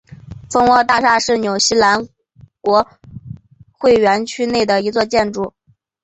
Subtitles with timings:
[0.49, 2.07] 蜂窝大厦是纽西兰
[2.59, 2.87] 国
[3.73, 5.53] 会园区内的一座建筑。